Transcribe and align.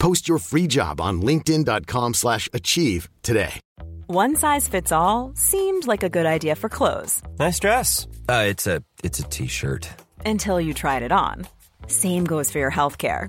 Post 0.00 0.28
your 0.28 0.38
free 0.38 0.66
job 0.66 1.00
on 1.00 1.20
linkedin.com/achieve 1.22 2.14
slash 2.14 2.48
achieve 2.52 3.08
today. 3.22 3.60
One 4.06 4.34
size 4.34 4.66
fits 4.68 4.90
all 4.92 5.32
seemed 5.36 5.86
like 5.86 6.02
a 6.02 6.08
good 6.08 6.26
idea 6.26 6.56
for 6.56 6.68
clothes 6.68 7.22
Nice 7.38 7.60
dress. 7.60 8.08
Uh, 8.28 8.44
it's 8.48 8.66
a 8.66 8.82
it's 9.04 9.20
a 9.20 9.24
t-shirt. 9.24 9.88
until 10.26 10.60
you 10.60 10.74
tried 10.74 11.02
it 11.02 11.12
on. 11.12 11.46
Same 11.86 12.24
goes 12.24 12.50
for 12.50 12.58
your 12.58 12.70
healthcare. 12.72 13.28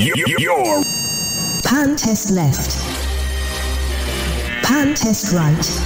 You're 0.00 0.80
Pan 1.62 1.94
test 1.94 2.30
left. 2.30 2.70
Pan 4.62 4.94
test 4.94 5.34
right. 5.34 5.82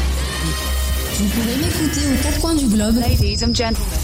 Vous 1.18 1.26
pouvez 1.30 1.56
m'écouter 1.56 2.12
aux 2.12 2.16
quatre 2.22 2.40
coins 2.40 2.54
du 2.54 2.66
globe. 2.66 2.94
Ladies 2.94 3.42
and 3.42 3.56
gentlemen. 3.56 3.98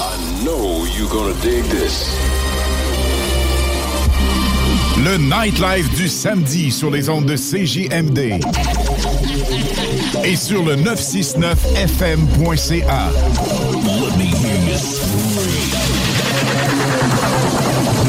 I 0.00 0.16
know 0.42 0.84
you're 0.86 1.08
gonna 1.08 1.34
dig 1.40 1.62
this. 1.66 2.10
Le 5.04 5.18
nightlife 5.18 5.88
du 5.94 6.08
samedi 6.08 6.72
sur 6.72 6.90
les 6.90 7.08
ondes 7.08 7.26
de 7.26 7.36
CJMD. 7.36 8.40
Et 10.24 10.34
sur 10.34 10.64
le 10.64 10.74
969fm.ca. 10.74 13.12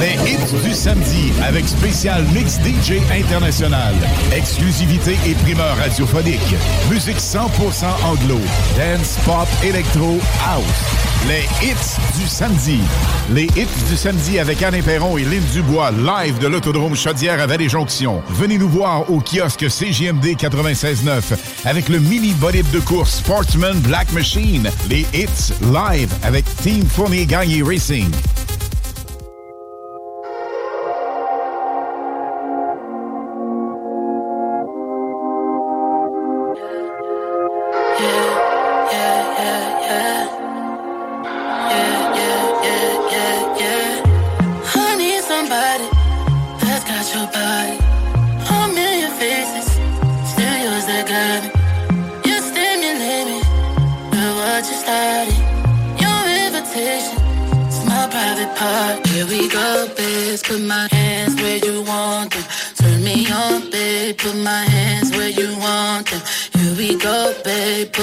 Les 0.04 0.16
hits 0.30 0.62
du 0.66 0.73
samedi 0.73 1.32
avec 1.42 1.66
spécial 1.66 2.26
mix 2.33 2.55
DJ 2.55 3.00
international. 3.10 3.94
Exclusivité 4.36 5.17
et 5.26 5.33
primeur 5.33 5.77
radiophonique. 5.77 6.55
Musique 6.92 7.20
100% 7.20 7.86
anglo. 8.04 8.38
Dance, 8.76 9.17
pop, 9.23 9.48
électro, 9.64 10.20
house. 10.45 10.66
Les 11.26 11.45
hits 11.66 12.20
du 12.20 12.27
samedi. 12.27 12.80
Les 13.30 13.45
hits 13.55 13.86
du 13.89 13.95
samedi 13.95 14.39
avec 14.39 14.61
Anne 14.61 14.83
Perron 14.83 15.17
et 15.17 15.23
Lynn 15.23 15.44
Dubois, 15.54 15.92
live 15.92 16.38
de 16.39 16.48
l'Autodrome 16.48 16.98
Chaudière 16.98 17.39
à 17.39 17.48
Vallée-Jonction. 17.48 18.22
Venez 18.27 18.58
nous 18.58 18.67
voir 18.67 19.10
au 19.10 19.22
kiosque 19.22 19.72
CGMD 19.72 20.36
96.9 20.36 21.38
avec 21.64 21.88
le 21.88 22.00
mini 22.00 22.33
bolide 22.33 22.70
de 22.72 22.82
course 22.82 23.20
Sportsman 23.20 23.80
Black 23.80 24.11
Machine. 24.11 24.70
Les 24.89 25.06
hits 25.14 25.54
live 25.61 26.14
avec 26.23 26.44
Team 26.58 26.86
Fournier 26.86 27.26
Gagné 27.26 27.64
Racing. 27.64 28.11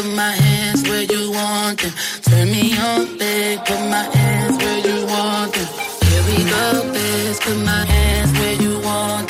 Put 0.00 0.14
my 0.14 0.32
hands 0.32 0.82
where 0.88 1.02
you 1.02 1.30
want 1.30 1.80
them. 1.80 1.92
Turn 2.22 2.50
me 2.50 2.74
on, 2.78 3.18
babe. 3.18 3.58
Put 3.66 3.80
my 3.90 4.08
hands 4.16 4.56
where 4.56 4.78
you 4.78 5.04
want 5.04 5.52
them. 5.52 5.68
Here 6.08 6.22
we 6.24 6.36
go, 6.48 6.90
babe. 6.90 7.36
Put 7.38 7.58
my 7.58 7.84
hands 7.84 8.32
where 8.32 8.54
you 8.62 8.80
want 8.80 9.28
them. 9.28 9.29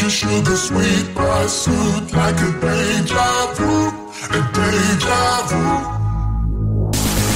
your 0.00 0.08
sugar 0.10 0.56
sweet 0.56 1.14
pie 1.14 1.46
suit 1.46 2.12
like 2.12 2.40
a 2.40 2.50
deja 2.60 3.54
vu, 3.54 3.88
a 4.30 4.40
deja 4.54 5.42
vu. 5.48 5.60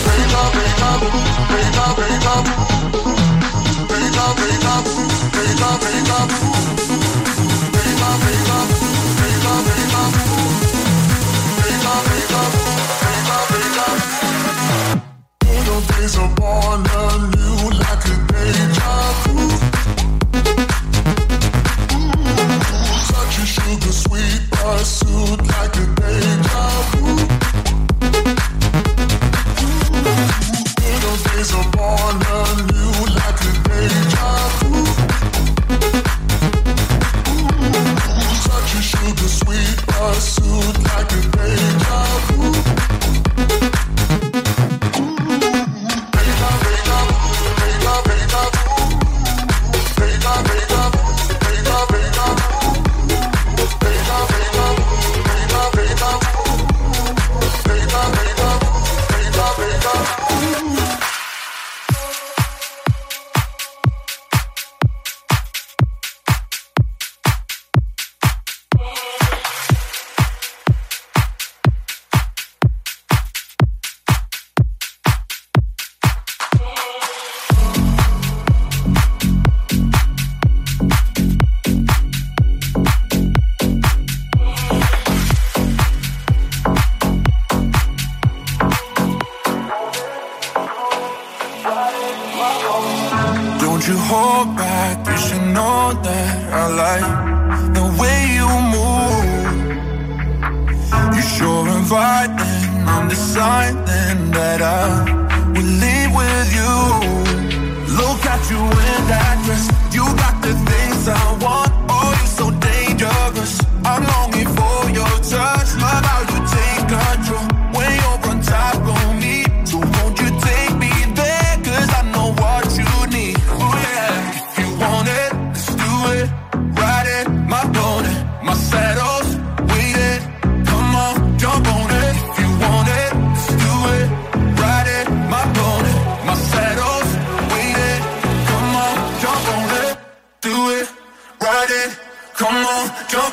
Deja, 0.06 0.42
deja 0.54 0.90
vu, 1.00 1.10
deja, 1.52 1.86
deja 1.98 2.36
vu. 2.46 2.54
Deja, 3.88 4.26
deja 4.40 4.76
vu, 4.84 4.94
deja, 5.32 5.70
deja 5.82 6.26
vu. 6.26 6.63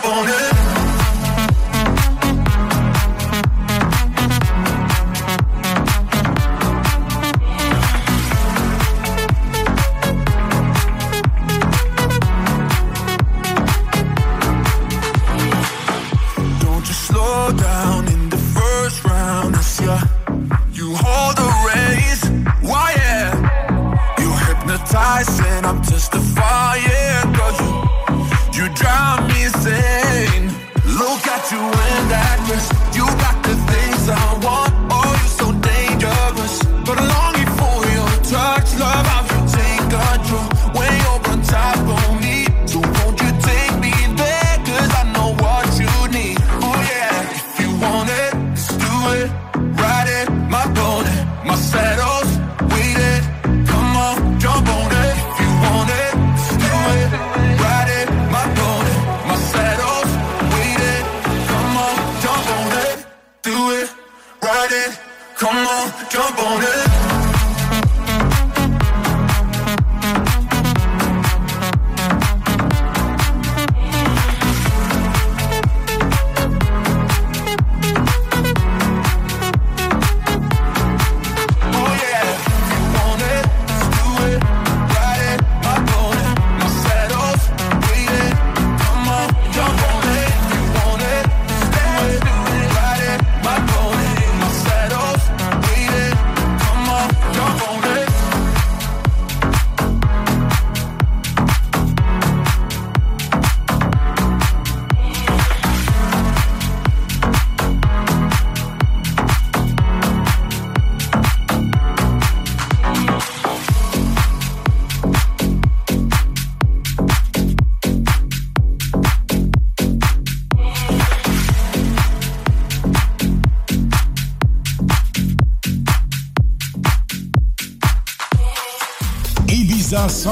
up 0.03 0.07
on 0.07 0.27
it. 0.27 0.80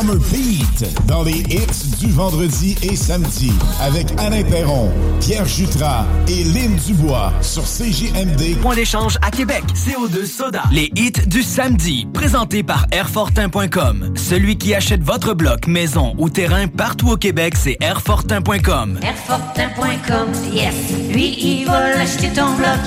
Summer 0.10 0.20
Beat 0.32 1.06
dans 1.08 1.24
les 1.24 1.40
hits 1.50 1.98
du 2.00 2.12
vendredi 2.12 2.76
et 2.82 2.96
samedi 2.96 3.52
avec 3.82 4.08
Alain 4.18 4.44
Perron, 4.44 4.92
Pierre 5.20 5.46
Jutras 5.46 6.06
et 6.28 6.44
Lynn 6.46 6.76
Dubois 6.88 7.32
sur 7.42 7.64
CJMD. 7.64 8.60
Point 8.62 8.76
d'échange 8.76 9.18
à 9.22 9.30
Québec, 9.30 9.64
CO2 9.76 10.26
Soda. 10.26 10.64
Les 10.72 10.92
hits 10.96 11.28
du 11.28 11.44
samedi, 11.44 12.08
présentés 12.14 12.64
par 12.64 12.88
Airfortin.com. 12.92 14.14
Celui 14.16 14.58
qui 14.58 14.74
achète 14.74 15.04
votre 15.04 15.34
bloc, 15.34 15.68
maison 15.68 16.16
ou 16.18 16.30
terrain 16.30 16.68
partout 16.68 17.10
au 17.10 17.18
Québec, 17.18 17.54
c'est 17.56 17.78
Airfortin.com. 17.80 19.00
Airfortin.com, 19.04 20.32
yes. 20.52 20.74
Lui, 21.14 21.38
il 21.40 21.66
va 21.66 21.96
l'acheter 21.96 22.30
ton 22.30 22.56
bloc. 22.56 22.80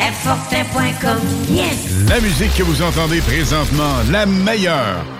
Airfortin.com, 0.00 1.18
yes. 1.50 2.08
La 2.08 2.20
musique 2.20 2.54
que 2.54 2.62
vous 2.62 2.80
entendez 2.80 3.20
présentement, 3.20 3.96
la 4.10 4.24
meilleure. 4.24 5.19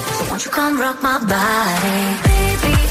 You 0.43 0.49
come 0.49 0.81
rock 0.81 1.03
my 1.03 1.19
body? 1.19 2.17
Baby, 2.23 2.90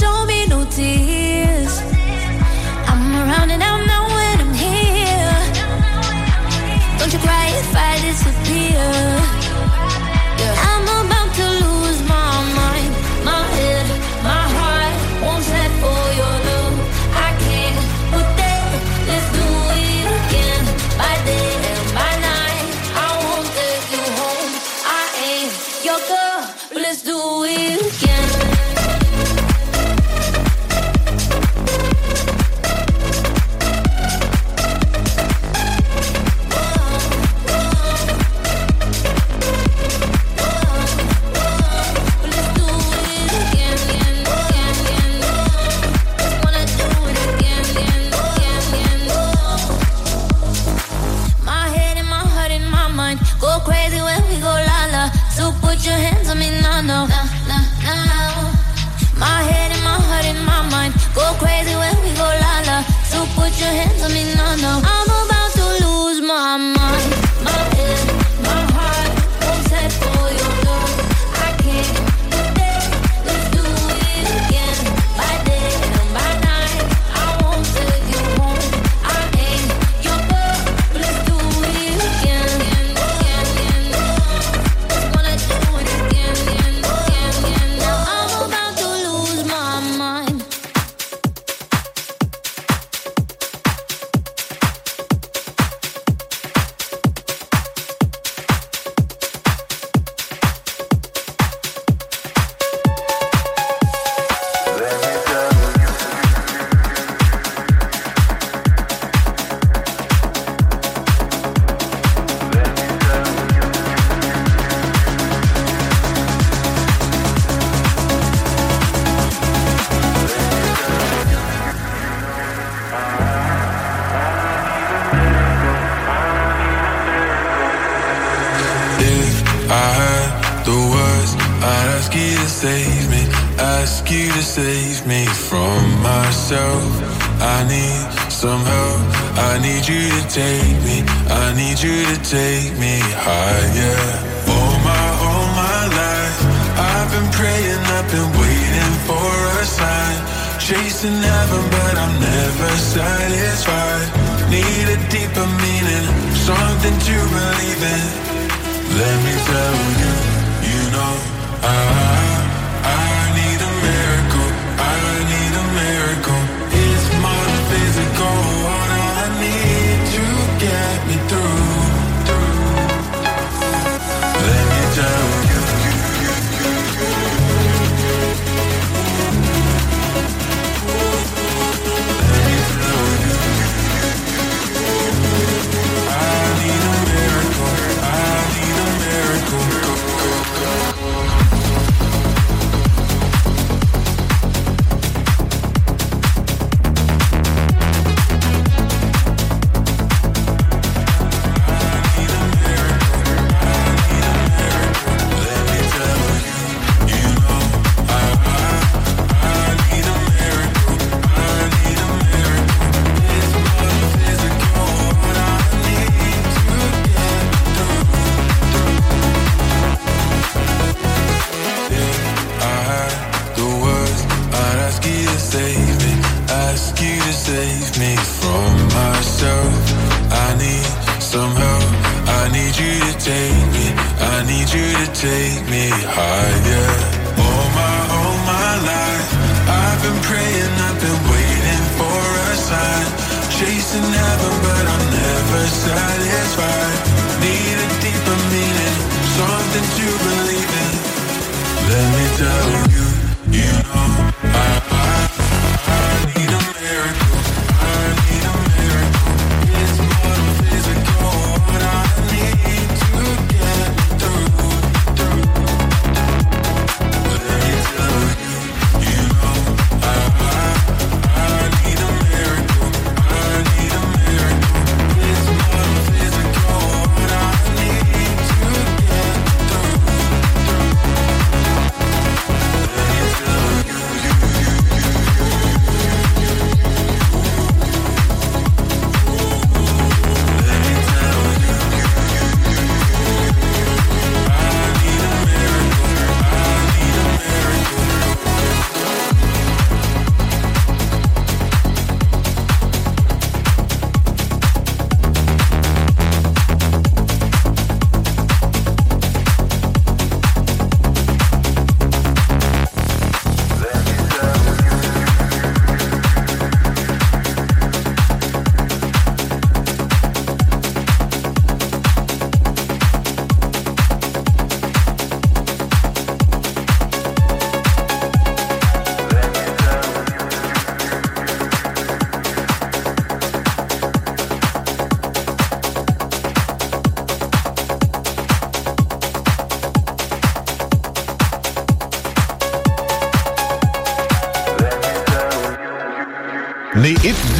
show 0.00 0.26
me 0.26 0.46
no 0.46 0.64
tears. 0.64 1.78
I'm 2.90 3.14
around 3.22 3.50
and 3.50 3.62
out 3.62 3.82
now 3.86 4.02
when 4.16 4.40
I'm 4.44 4.54
here. 4.54 5.36
Don't 6.98 7.12
you 7.12 7.20
cry 7.20 7.46
if 7.62 7.76
I 7.76 8.00
disappear. 8.00 9.23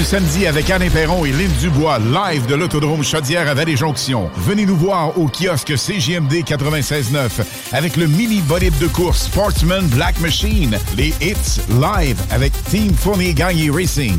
samedi 0.04 0.46
avec 0.46 0.68
Alain 0.70 0.90
Perron 0.90 1.24
et 1.24 1.32
Lynn 1.32 1.50
Dubois, 1.60 1.98
live 1.98 2.46
de 2.46 2.54
l'autodrome 2.54 3.02
Chaudière 3.02 3.48
à 3.48 3.54
Vallée-Jonction. 3.54 4.30
Venez 4.36 4.66
nous 4.66 4.76
voir 4.76 5.18
au 5.18 5.28
kiosque 5.28 5.78
CGMD 5.78 6.32
96.9 6.44 7.42
avec 7.72 7.96
le 7.96 8.06
mini 8.06 8.40
bolide 8.42 8.76
de 8.78 8.86
course 8.86 9.24
Sportsman 9.24 9.86
Black 9.86 10.20
Machine, 10.20 10.78
les 10.96 11.14
hits 11.22 11.60
live 11.80 12.20
avec 12.30 12.52
Team 12.64 12.92
Fournier 12.94 13.32
Gagné 13.32 13.70
Racing. 13.70 14.18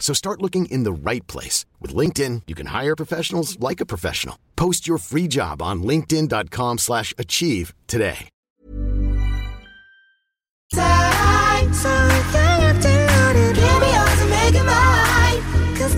So 0.00 0.12
start 0.12 0.42
looking 0.42 0.66
in 0.66 0.82
the 0.82 0.92
right 0.92 1.24
place. 1.28 1.66
With 1.78 1.94
LinkedIn, 1.94 2.42
you 2.48 2.56
can 2.56 2.66
hire 2.66 2.96
professionals 2.96 3.60
like 3.60 3.80
a 3.80 3.86
professional. 3.86 4.36
Post 4.56 4.88
your 4.88 4.98
free 4.98 5.28
job 5.28 5.62
on 5.62 5.84
linkedin.com 5.84 6.78
slash 6.78 7.14
achieve 7.16 7.74
today. 7.86 8.28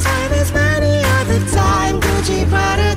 time. 0.02 0.32
Is 0.32 0.52
money 0.52 1.02
time. 1.50 2.00
Gucci, 2.00 2.48
Prada, 2.48 2.91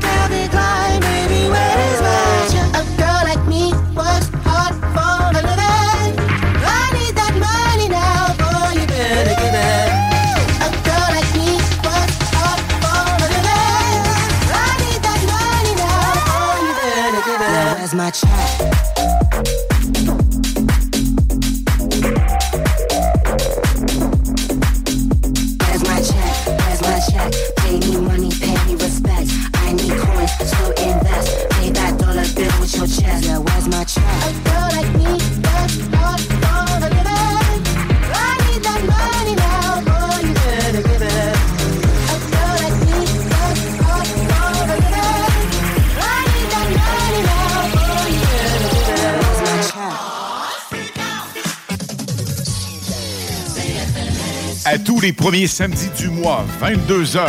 À 54.67 54.79
tous 54.79 54.99
les 54.99 55.13
premiers 55.13 55.45
samedis 55.45 55.89
du 55.95 56.09
mois, 56.09 56.43
22h, 56.59 57.19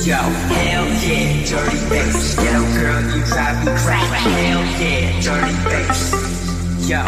Yo, 0.00 0.16
hell 0.16 0.88
yeah, 1.04 1.44
dirty 1.44 1.76
bass. 1.90 2.34
Yo, 2.36 2.56
girl, 2.72 3.02
you 3.12 3.22
drive 3.26 3.60
me 3.60 3.72
crazy. 3.84 4.30
Hell 4.32 4.64
yeah, 4.80 5.20
dirty 5.20 5.52
bass. 5.68 6.88
Yo, 6.88 7.04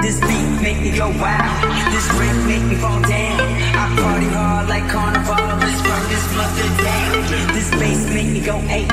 this 0.00 0.20
beat 0.20 0.62
make 0.62 0.80
me 0.80 0.96
go 0.96 1.08
wild. 1.18 1.62
This 1.90 2.06
drink 2.14 2.46
make 2.46 2.62
me 2.62 2.76
fall 2.76 3.02
down. 3.02 3.40
I 3.74 3.96
party 3.98 4.26
hard 4.26 4.68
like 4.68 4.88
carnival. 4.88 5.34
Let's 5.34 5.82
burn 5.82 6.04
this 6.08 6.26
mother 6.38 6.68
down. 6.86 7.54
This 7.54 7.70
bass 7.72 8.08
make 8.14 8.30
me 8.30 8.40
go 8.40 8.56
eight. 8.70 8.86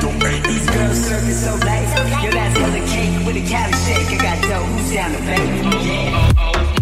These 0.50 0.66
girls 0.66 0.98
serving 0.98 1.30
so 1.30 1.54
late. 1.54 1.86
Yo, 2.24 2.30
that's 2.32 2.58
hella 2.58 2.82
cake 2.90 3.14
with 3.24 3.36
a 3.36 3.46
cali 3.48 3.72
shake. 3.86 4.10
I 4.10 4.22
got 4.22 4.42
dough. 4.42 4.64
Who's 4.74 4.92
down 4.92 5.12
to 5.12 5.18
pay? 5.18 5.46
Yeah. 5.86 6.79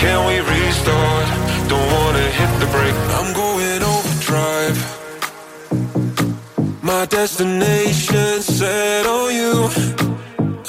Can 0.00 0.24
we 0.26 0.40
restart? 0.40 1.26
Don't 1.68 1.88
wanna 1.92 2.26
hit 2.38 2.52
the 2.58 2.66
brake. 2.74 3.00
I'm 3.18 3.34
going 3.34 3.82
overdrive. 3.94 4.78
My 6.82 7.04
destination 7.04 8.40
set 8.40 9.04
on 9.06 9.34
you. 9.40 9.68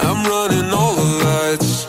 I'm 0.05 0.19
running 0.33 0.69
all 0.73 0.95
the 0.95 1.09
lights. 1.27 1.87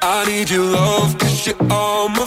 I 0.00 0.24
need 0.28 0.48
your 0.50 0.66
love, 0.66 1.18
cause 1.18 1.44
you're 1.48 1.72
all 1.72 2.08
my 2.08 2.26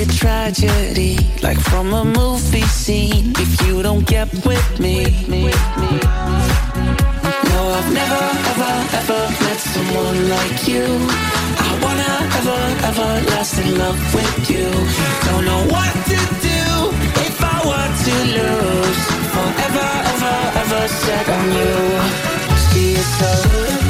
a 0.00 0.06
tragedy, 0.06 1.18
like 1.42 1.58
from 1.58 1.92
a 1.92 2.04
movie 2.04 2.62
scene. 2.62 3.32
If 3.36 3.66
you 3.66 3.82
don't 3.82 4.06
get 4.06 4.32
with 4.46 4.80
me, 4.80 5.04
no, 7.48 7.60
I've 7.78 7.92
never, 7.92 8.24
ever, 8.50 8.74
ever 9.00 9.22
met 9.44 9.58
someone 9.58 10.28
like 10.30 10.68
you. 10.68 10.86
I 11.66 11.70
wanna 11.84 12.12
ever, 12.38 12.60
ever 12.88 13.10
last 13.30 13.58
in 13.58 13.76
love 13.76 14.00
with 14.14 14.50
you. 14.50 14.68
Don't 15.26 15.44
know 15.44 15.62
what 15.74 15.92
to 16.12 16.20
do 16.48 16.62
if 17.26 17.36
I 17.54 17.56
were 17.68 17.90
to 18.04 18.14
lose. 18.36 19.00
Forever, 19.34 19.88
ever, 20.12 20.36
ever 20.62 20.82
set 20.88 21.28
on 21.28 21.46
you. 21.58 21.74
See 22.70 22.92
yourself. 22.92 23.89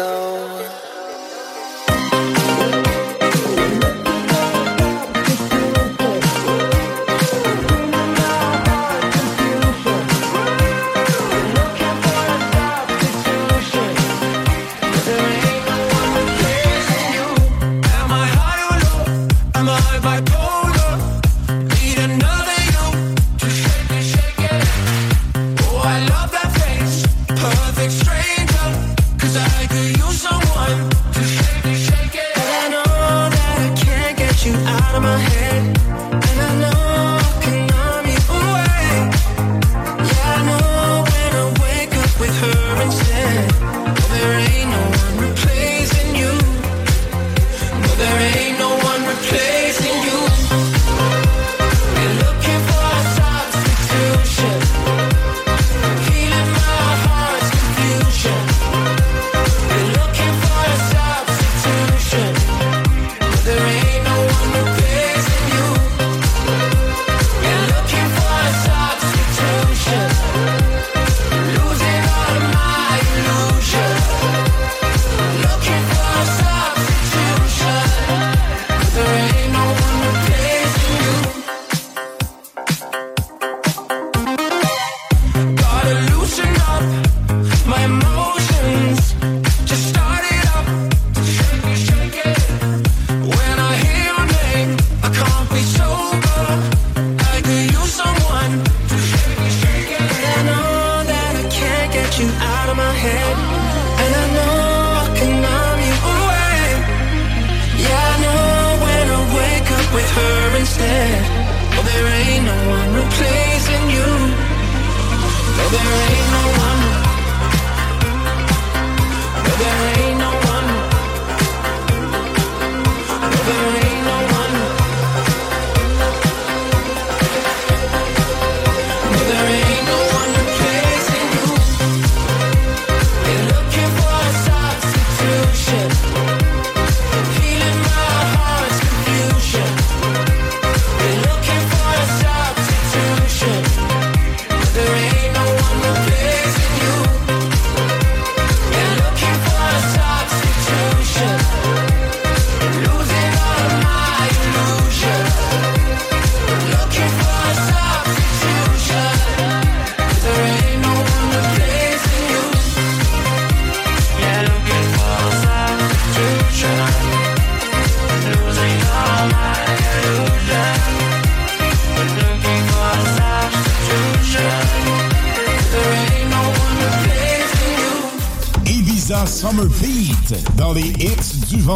go. 0.00 0.29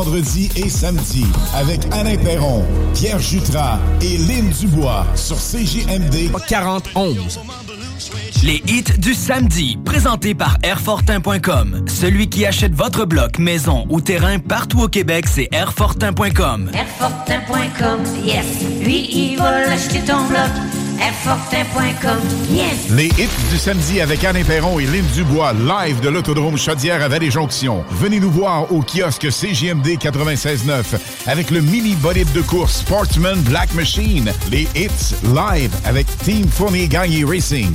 vendredis 0.05 0.51
et 0.57 0.69
samedis 0.69 1.27
avec 1.55 1.81
Alain 1.93 2.17
Perron, 2.17 2.65
Pierre 2.95 3.19
Jutras 3.19 3.79
et 4.03 4.19
Lynn 4.19 4.51
Dubois 4.51 5.07
sur 5.15 5.39
CGMD 5.39 6.31
4011. 6.47 7.41
Les 8.43 8.63
hits 8.67 8.99
du 8.99 9.15
samedi, 9.15 9.79
présentés 9.85 10.35
par 10.35 10.59
Airfortin.com. 10.63 11.87
Celui 11.89 12.29
qui 12.29 12.45
achète 12.45 12.75
votre 12.75 13.07
bloc, 13.07 13.39
maison 13.39 13.87
ou 13.89 14.01
terrain 14.01 14.39
partout 14.39 14.83
au 14.83 14.89
Québec, 14.89 15.27
c'est 15.27 15.49
Airfortin.com. 15.53 16.71
Airfortin.com, 16.75 18.01
yes. 18.25 18.45
Lui, 18.83 19.09
il 19.11 19.39
va 19.39 19.67
l'acheter 19.67 20.01
ton 20.01 20.23
bloc 20.27 20.84
les 22.91 23.07
hits 23.07 23.51
du 23.51 23.59
samedi 23.59 24.01
avec 24.01 24.25
Anne 24.25 24.43
Perron 24.45 24.79
et 24.79 24.87
Lynn 24.87 25.05
Dubois, 25.15 25.53
live 25.53 26.01
de 26.01 26.09
l'autodrome 26.09 26.57
Chaudière 26.57 27.03
à 27.03 27.09
Vallée-Jonction. 27.09 27.85
Venez 27.91 28.21
nous 28.21 28.31
voir 28.31 28.73
au 28.73 28.83
kiosque 28.83 29.31
CGMD 29.31 29.99
96.9 29.99 30.85
avec 31.27 31.51
le 31.51 31.61
mini 31.61 31.95
bolide 31.97 32.31
de 32.33 32.43
course 32.43 32.81
Sportsman 32.81 33.41
Black 33.43 33.73
Machine. 33.75 34.33
Les 34.51 34.69
hits 34.75 35.15
live 35.23 35.75
avec 35.85 36.07
Team 36.19 36.47
Fournier 36.49 36.89
Gagné 36.89 37.25
Racing. 37.25 37.73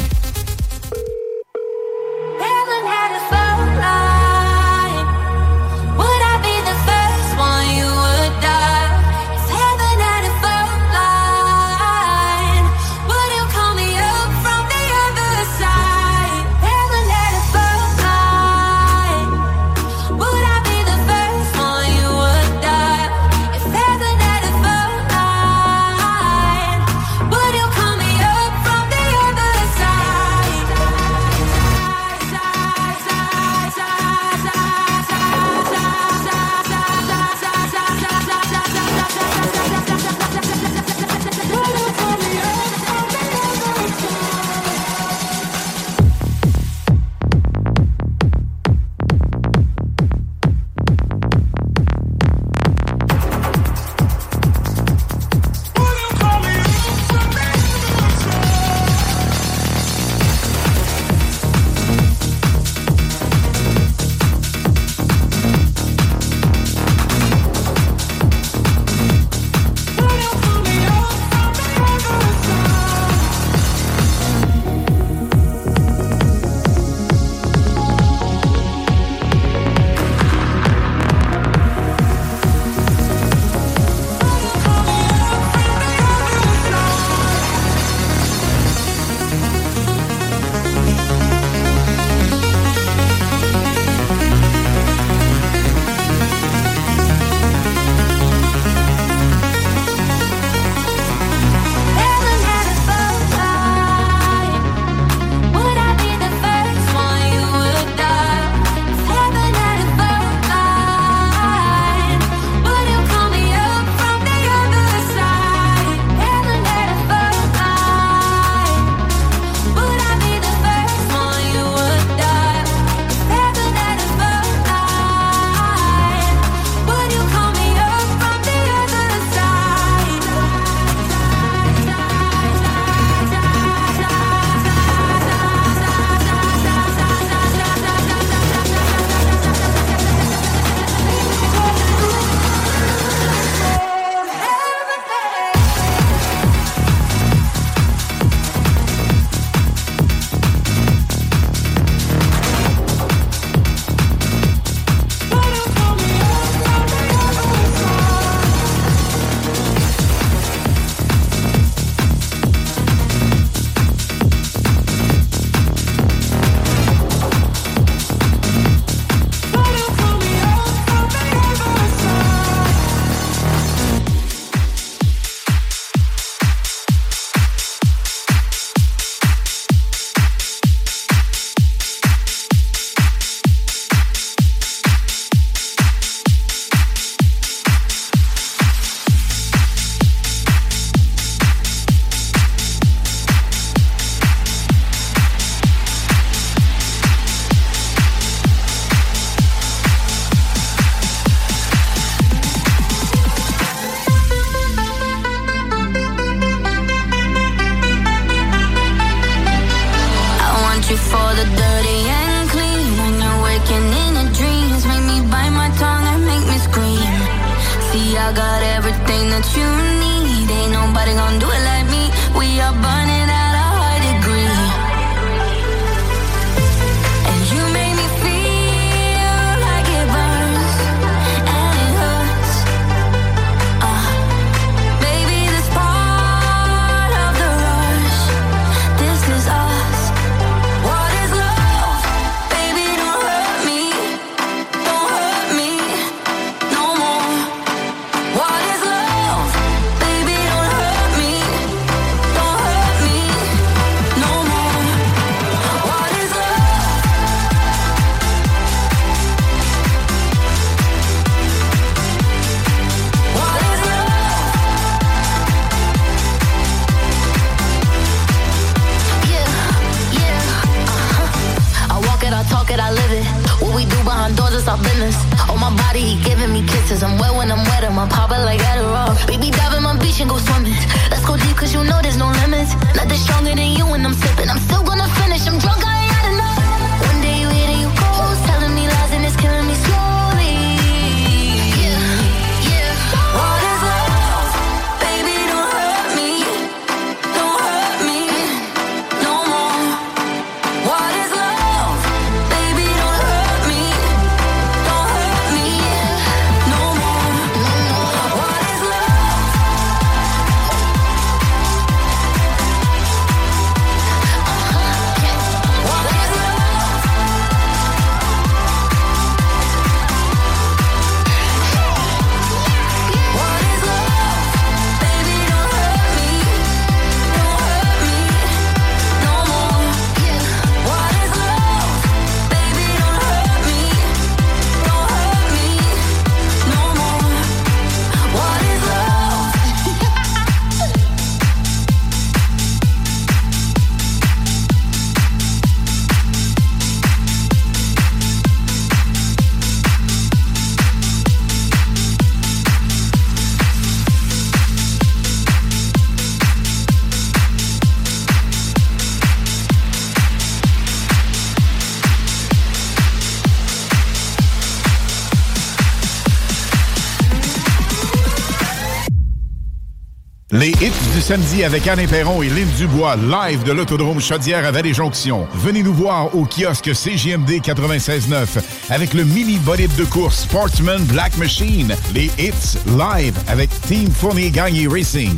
samedi 371.30 371.64
avec 371.64 371.88
Anne 371.88 372.08
Perron 372.08 372.42
et 372.42 372.50
Lynn 372.50 372.68
Dubois, 372.76 373.16
live 373.16 373.62
de 373.62 373.72
l'autodrome 373.72 374.20
Chaudière 374.20 374.66
à 374.66 374.72
Vallée-Jonction. 374.72 375.48
Venez 375.54 375.84
nous 375.84 375.94
voir 375.94 376.36
au 376.36 376.44
kiosque 376.44 376.96
CGMD 376.96 377.62
96.9 377.62 378.60
avec 378.90 379.14
le 379.14 379.24
mini 379.26 379.60
bolide 379.60 379.96
de 379.96 380.06
course 380.06 380.40
Sportsman 380.46 381.04
Black 381.04 381.38
Machine, 381.38 381.96
les 382.16 382.32
hits 382.40 382.80
live 382.98 383.38
avec 383.48 383.70
Team 383.82 384.10
Fournier 384.10 384.50
Gagné 384.50 384.88
Racing. 384.88 385.36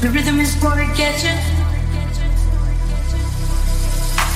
The 0.00 0.08
rhythm 0.10 0.40
is 0.40 0.54
get 0.96 1.22
you. 1.22 1.55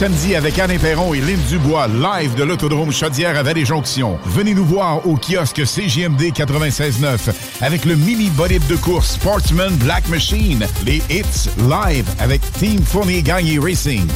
samedi 0.00 0.34
avec 0.34 0.58
Anne 0.58 0.78
Perron 0.78 1.12
et 1.12 1.20
Lynn 1.20 1.38
Dubois, 1.50 1.86
live 1.86 2.34
de 2.34 2.42
l'autodrome 2.42 2.90
Chaudière 2.90 3.36
à 3.36 3.42
Vallée-Jonction. 3.42 4.18
Venez 4.24 4.54
nous 4.54 4.64
voir 4.64 5.06
au 5.06 5.16
kiosque 5.16 5.66
CGMD 5.66 6.22
96.9 6.32 7.30
avec 7.60 7.84
le 7.84 7.96
mini 7.96 8.30
bolide 8.30 8.66
de 8.66 8.76
course 8.76 9.16
Sportsman 9.16 9.76
Black 9.76 10.08
Machine, 10.08 10.66
les 10.86 11.02
hits 11.10 11.50
live 11.68 12.08
avec 12.18 12.40
Team 12.52 12.80
Fournier 12.82 13.22
Gagné 13.22 13.58
Racing. 13.58 14.08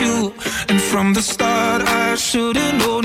You. 0.00 0.34
And 0.68 0.80
from 0.80 1.14
the 1.14 1.22
start, 1.22 1.82
I 1.82 2.14
should've 2.16 2.74
known 2.78 2.97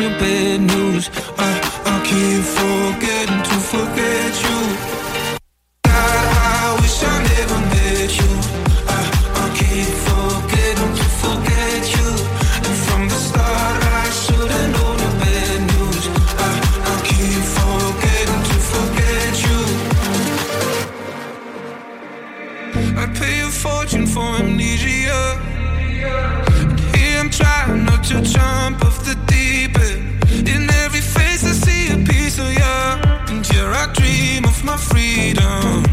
freedom. 35.24 35.93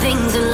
things 0.00 0.34
alive 0.34 0.53